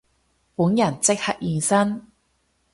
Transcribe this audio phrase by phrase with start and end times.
[0.55, 2.07] 本人即刻現身